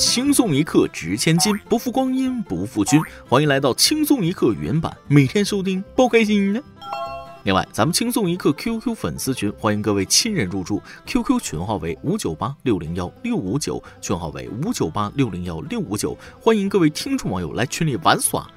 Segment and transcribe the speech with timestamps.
[0.00, 2.98] 轻松一刻值千金，不负光阴不负君。
[3.28, 6.60] 欢迎来到轻松一刻原版，每天收听，包开心呢。
[7.44, 18.50] 另外，咱们轻松一刻 QQ 粉丝群，欢迎各位亲人入驻，QQ 群号为五九八六零幺六五九，群号为五九八六零幺六五九，欢迎各位听众网友来群里玩耍。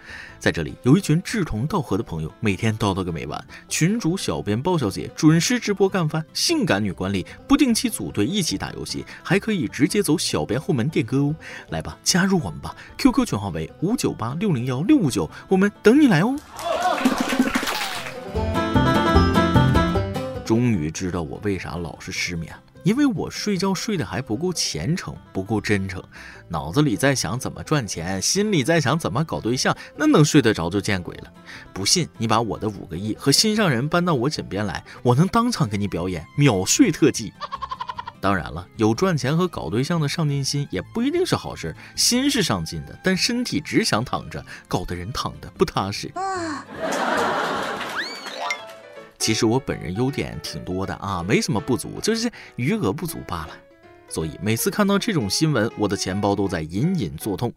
[0.43, 3.47] 在这里有一群志同道合的朋友，每天叨叨个没完。
[3.69, 11.33] 群主小编鲍小姐准时直播干饭，性感女管理不定期组队一起打游戏，还可以直接走小编后门电歌哦。
[11.69, 16.35] 来吧，加入我们吧！QQ 群号为五九八六零幺六五九，我们等你来哦。
[20.43, 26.03] 终于知道我为啥老是失眠了，因为我睡觉睡得还不够虔诚，不够真诚，
[26.49, 31.31] 脑子里在想怎么赚钱，心里在想怎么搞对象，那能睡得着就见鬼了。
[31.73, 37.33] 不信你把我的五个亿和心上人搬到我枕边来，我能当场给你表演秒睡特技。
[38.19, 46.65] 当然了，有赚钱和搞对象的上进心也不一定是好事，心是上进的，但身体只想躺着，搞得人躺的不踏实啊。
[49.23, 53.51] 其实我本人优点挺多的啊，没什么不足，就是余额不足罢了。
[54.09, 57.53] 所以每次看到这种新闻，我的钱包都在隐隐作痛。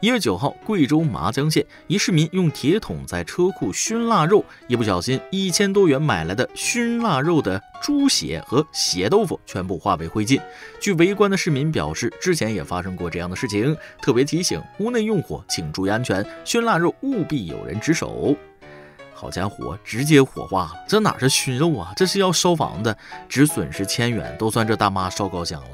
[0.00, 10.40] 一月九号，贵州麻江县一市民用铁桶在车库熏腊肉，一不小心，一千多元买来的熏腊肉的猪血和血豆腐全部化为灰烬。
[10.80, 18.36] 据围观的市民表示，之前也发生过这样的事情，特别提醒屋内用火请注意安全，熏腊肉务必有人值守。
[19.14, 20.84] 好家伙，直接火化了！
[20.88, 22.94] 这哪是熏肉啊，这是要烧房子，
[23.28, 25.68] 只损失千元都算这大妈烧高香了。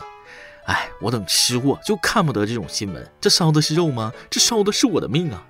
[0.67, 4.13] 哎，我等吃货就看不得这种新闻，这烧的是肉吗？
[4.29, 5.43] 这烧的是我的命啊！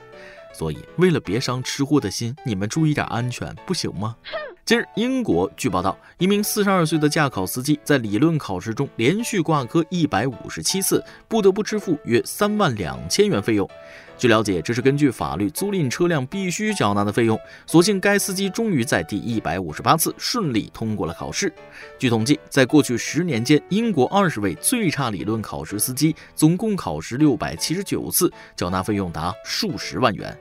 [0.54, 4.16] 所以为了别伤吃货的心，你们注意点安全，不行吗？
[4.70, 13.68] 近日，英国据报道，一名四十二岁的驾考司机在理论考试中连续挂科一百五十七次，不得不支付约三万两千元费用。
[14.16, 17.36] 据了解，这是根据法律租赁车辆必须缴纳的费用。
[17.66, 21.52] 所幸该司机终于在第一百五十八次顺利通过了考试。
[21.98, 30.38] 据统计，在过去十年间，英国二十位最差理论考试司机总共考试六百七十九次，缴纳费用达数十万元。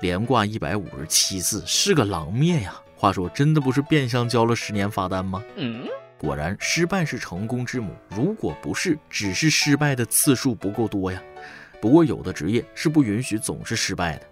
[0.00, 2.74] 连挂一百五十七次，是个狼面呀！
[3.02, 5.42] 话说，真的不是变相交了十年罚单吗？
[6.16, 7.96] 果然，失败是成功之母。
[8.08, 11.20] 如果不是，只是失败的次数不够多呀。
[11.80, 14.26] 不过，有的职业是不允许总是失败的。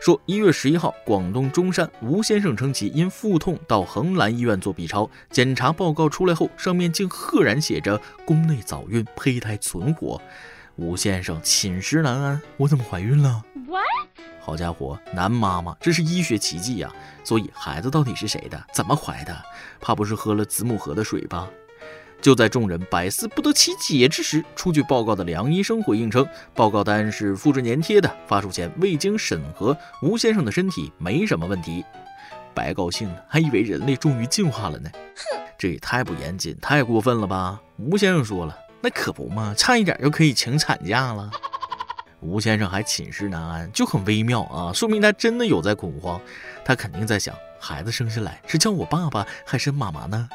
[0.00, 10.22] 说一月十一号，广东中山吴先生称其因腹痛到横兰医院做 B 超，检查报告出来后，上面竟赫然写着宫内早孕，胚胎存活。
[10.76, 13.42] 吴先生寝食难安，我怎么怀孕了？
[14.40, 16.90] 好家伙，男妈妈，这是医学奇迹呀！
[17.22, 18.60] 所以孩子到底是谁的？
[18.72, 19.36] 怎么怀的？
[19.80, 21.48] 怕不是喝了子母河的水吧？
[22.20, 31.84] 就在众人百思不得其解之时，出具报告的梁医生回应称，报告单是复制粘贴的，发出前未经审核，吴先生的身体没什么问题。
[32.52, 34.90] 白高兴了，还以为人类终于进化了呢。
[34.92, 37.60] 哼，这也太不严谨，太过分了吧？
[37.78, 41.30] 吴先生说了，那可不嘛，差一点就可以请产假了。
[42.20, 46.20] 吴先生还寝食难安，就很微妙啊，说明他真的有在恐慌。
[46.64, 50.28] 他肯定在想，孩子生下来是叫我爸爸还是妈妈呢？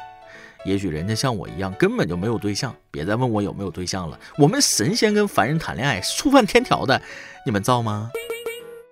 [0.64, 2.74] 也许人家像我一样，根本就没有对象。
[2.90, 4.18] 别再问我有没有对象了。
[4.36, 7.00] 我们神仙跟凡人谈恋爱，触犯天条的，
[7.46, 8.10] 你们造吗？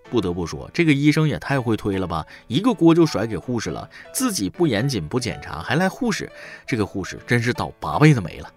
[0.09, 6.31] 不得不说，这个医生也太会推了吧，一个锅就甩给护士了，自己不严谨不检查，还赖护士，
[6.65, 8.51] 这个护士真是倒八辈子霉了。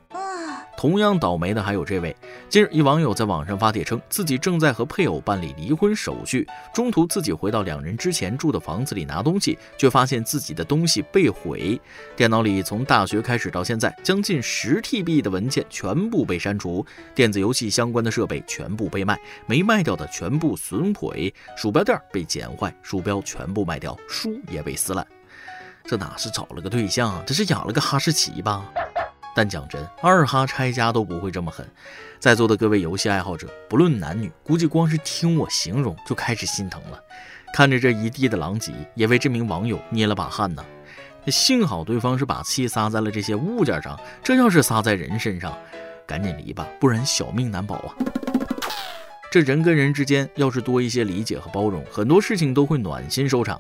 [0.80, 2.16] 同样倒霉的还有这位。
[2.48, 11.78] 近日，一网友在网上发帖称，自己正在和配偶办理离婚手续，中途自己回到两人之前住的房子里拿东西，却发现自己的东西被毁。
[12.16, 25.06] 电脑里从大学开始到现在，将近十 TB 的文件全部被删除，电子游戏相关的设备全部被卖，没卖掉的全部损毁，鼠标垫被剪坏，鼠标全部卖掉，书也被撕烂。
[25.84, 28.64] 这哪是找了个对象，这是养了个哈士奇吧？
[29.36, 31.68] 但讲真，二哈拆家都不会这么狠。
[32.20, 37.00] 在座的各位游戏爱好者，不论男女，估计光是听我形容就开始心疼了。
[37.54, 40.64] 看着这一地的狼藉，也为这名网友捏了把汗呢。
[41.28, 45.58] 幸好对方是把气撒在了这些物件上，这要是撒在人身上，
[46.06, 47.96] 赶紧离吧，不然小命难保啊。
[49.32, 53.60] 这人跟人之间要是多一些理解和包容，很多事情都会暖心收场。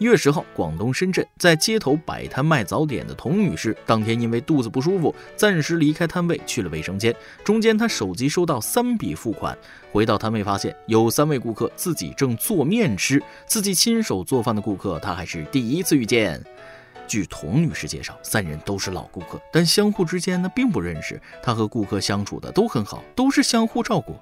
[0.00, 7.14] 一月十号，广东深圳在街头摆摊卖早点的童女士，当天因为肚子不舒服，暂时离开摊位去了卫生间。
[7.44, 9.54] 中间她手机收到三笔付款，
[9.92, 16.42] 回到摊位发现有三位顾客自己正做面吃，自己亲手做饭的顾客她还是第一次遇见。
[17.06, 21.20] 据童女士介绍，三人都是老顾客，但相互之间呢并不认识。
[21.42, 24.16] 她和顾客相处的都很好，都是相互照顾。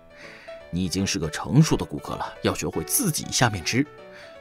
[0.70, 3.86] 你已经是个成熟的顾客了，要学会自己下面吃。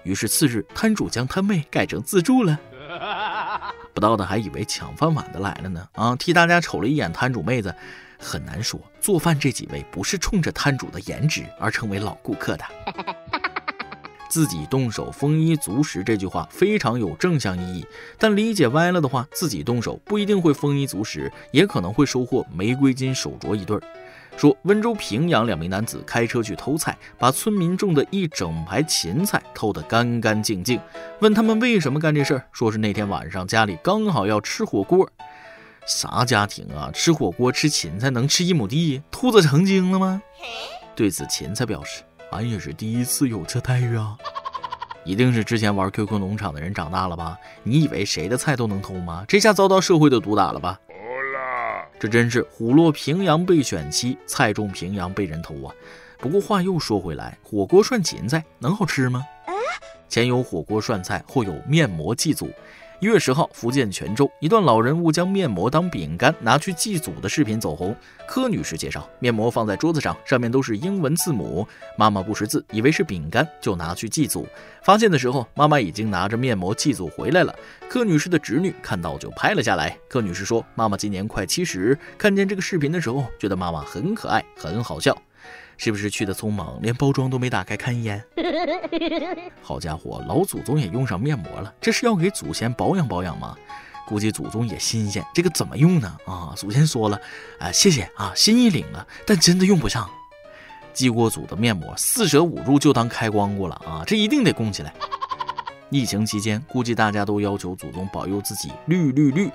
[0.04, 2.60] 于是次日，摊主将摊位改成自助了。
[3.94, 5.88] 不到的还以为抢饭碗的来了呢。
[5.94, 7.74] 啊，替大家瞅了一眼摊主妹子，
[8.18, 12.66] 很难说做饭这几位不是冲着摊主的颜值而成为老顾客的。
[14.30, 17.86] 自己动手丰衣足食这句话非常有正向意义，
[18.18, 23.80] 但理解歪了的话，自己动手不一定会丰衣足食，也可能会收获玫瑰金手镯一对。
[24.38, 30.80] 说温州平阳两名男子开车去偷菜，把村民种的一整排芹菜偷得干干净净。
[31.20, 35.10] 问他们为什么干这事儿，说是那天晚上家里刚好要吃火锅。
[35.88, 39.02] 啥家庭啊，吃火锅吃芹菜能吃一亩地？
[39.10, 40.22] 兔子成精了吗？
[40.96, 42.04] 对此，芹菜表示。
[42.32, 44.18] 俺也是第一次有这待遇啊！
[45.06, 47.38] 一定是之前玩 QQ 农场的人长大了吧？
[47.64, 49.24] 你以为谁的菜都能偷吗？
[49.30, 50.78] 这下遭到社会的毒打了吧？
[52.00, 55.74] 这真是虎落平阳被犬欺，菜种平阳被人偷啊！
[56.20, 59.26] 不过话又说回来，火锅涮芹菜能好吃吗？
[60.10, 62.50] 前有火锅涮菜，后有面膜祭祖。
[63.00, 67.96] 一月十号，福建泉州一段老人误将面膜当饼干拿去祭祖的视频走红。
[68.28, 71.68] 柯女士介绍，面膜放在桌子上，上面都是英文字母。
[71.96, 74.48] 妈妈不识字，以为是饼干，就拿去祭祖。
[74.82, 77.54] 发现的时候，妈妈已经拿着面膜祭祖回来了。
[77.88, 79.96] 柯女士的侄女看到就拍了下来。
[80.10, 85.16] 柯女士说，妈妈今年快七十，看见这个视频的时候，觉得妈妈很可爱，很好笑。
[85.78, 88.24] 是不是去的匆忙，连包装都没打开看一眼？
[89.62, 93.56] 好家伙，老祖宗也用上面膜了，这是要给祖先保养保养吗？
[94.08, 96.18] 估计祖宗也新鲜，这个怎么用呢？
[96.26, 97.20] 啊，祖先说了，
[97.60, 100.10] 啊，谢谢啊，心意领了，但真的用不上。
[100.94, 104.94] 祭过祖的面膜，四舍五入就当开光过了啊，这一定得供起来。
[105.92, 109.52] 疫情期间，估计大家都要求祖宗保佑自己绿绿绿。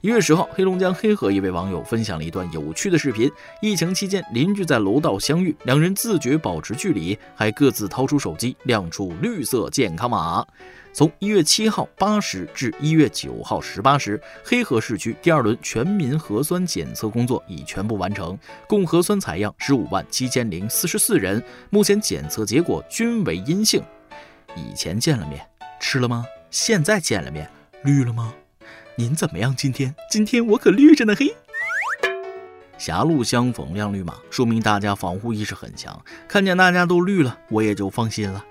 [0.00, 3.28] 一月十号，黑龙江黑河一位网友分享了一段有趣的视频。
[3.60, 10.46] 疫情期间，邻居在楼道相遇，两人自觉保持距离，还各自掏出手机亮出绿色健康码。
[10.92, 23.82] 从一月七号八时至一月九号十八时，黑河市区第二轮全民核酸检测工作已全部完成，共核酸采样十五万七千零四十四人，目前检测结果均为阴性。
[24.54, 25.44] 以前见了面
[25.80, 26.24] 吃了吗？
[26.52, 27.50] 现在见了面
[27.82, 28.32] 绿了吗？
[28.98, 29.54] 您怎么样？
[29.54, 31.32] 今天今天我可绿着呢，嘿！
[32.78, 36.04] 狭路相逢亮绿码，说明大家防护意识很强。
[36.26, 38.44] 看见大家都绿了，我也就放心了。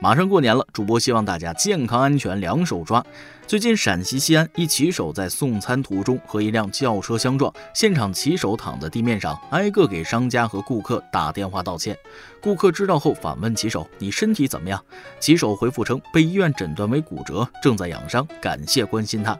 [0.00, 3.04] 马上过年了，主播希望大家健康安全，两手抓。
[3.46, 11.94] 最近陕西西安一骑手在送餐途中和一辆轿车相撞，现场骑手躺在地面上，挨个给商家和顾客打电话道歉。
[12.40, 14.82] 顾客知道后反问骑手：“你身体怎么样？”
[15.20, 19.38] 骑手回复称被医院诊断为骨折，正在养伤，感谢关心他。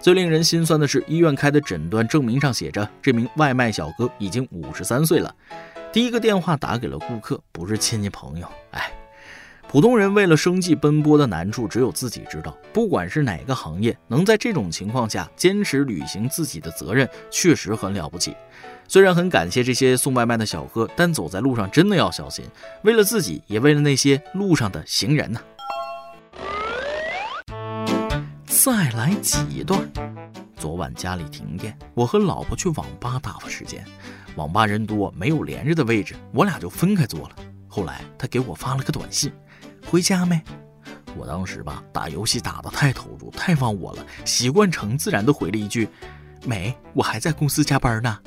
[0.00, 5.34] 最令人心酸的是，医院开的诊断证明上写着这名外卖小哥已经五十三岁了。
[5.92, 8.48] 第一个电话打给了顾客，不是亲戚朋友。
[8.70, 8.92] 哎。
[9.70, 12.56] 普通人为了生计奔波的难处，只有自己知道。
[12.72, 18.34] 不管是哪个行业，能在这种情况下坚持履行自己的责任，确实很了不起。
[18.88, 22.46] 虽然很感谢这些送外卖的小哥，但走在路上真的要小心，
[22.82, 25.38] 为了自己，也为了那些路上的行人呢。
[28.64, 29.88] 再来几段。
[30.56, 33.84] 昨晚家里停电，我和老婆去网吧打发时间。
[34.34, 37.36] 网吧人多，没有连着的位置，我俩就分开坐了。
[37.68, 39.32] 后来他给我发了个短信。
[39.86, 40.42] 回家没？
[41.16, 45.88] 我当时吧，打游戏打得太投入，太忘我了，习惯成自然的回了一句
[46.44, 48.18] ：“没，我还在公司加班呢。”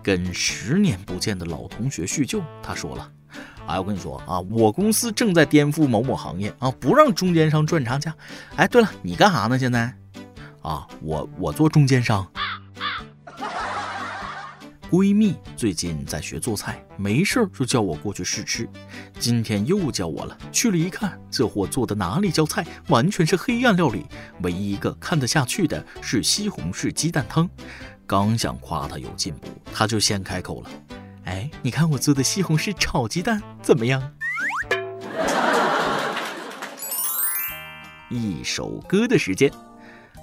[0.00, 3.10] 跟十年不见的老同学叙旧，他说了
[3.66, 8.14] ：“哎，我跟你说啊，我公司正在颠覆某某行业啊，不让中间商赚差价。
[8.56, 9.58] 哎，对了，你干啥呢？
[9.58, 9.94] 现在？
[10.62, 12.26] 啊，我我做中间商。”
[14.90, 18.68] 闺蜜最近在学做菜，没事儿就叫我过去试吃。
[19.20, 24.04] 今天又叫我了，去了一看，这货做的哪里叫菜，完全是黑暗料理。
[24.42, 27.48] 唯一一个看得下去的是西红柿鸡蛋汤。
[28.04, 30.70] 刚想夸他有进步，他就先开口了
[31.30, 34.02] ：“哎，你看我做的西红柿炒鸡蛋怎么样？”
[38.10, 39.48] 一首歌的时间，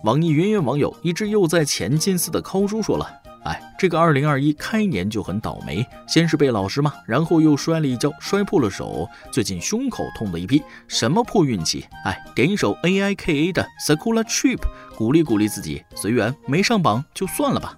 [0.04, 3.10] 网易云云网友一只又在前进似的抠猪说了。
[3.46, 11.86] 哎，这个二零二一开年就很倒霉，先是被老师骂，然后又摔了一跤，摔破了手，最近胸口痛的一批，什么破运气？
[12.04, 14.60] 哎，点一首 A I K A 的 Sakura Trip，
[14.98, 17.78] 鼓励鼓励自己，随缘，没上榜就算了吧。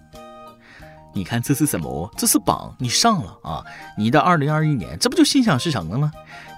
[1.20, 2.10] 你看这是什么？
[2.16, 3.62] 这是榜，你上了啊！
[3.98, 6.10] 你的二零二一年，这不就心想事成了吗？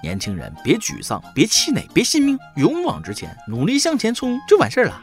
[0.04, 5.02] 年轻人，别沮丧，别气馁，别信命，勇往直前，努力向前冲，就完事儿了。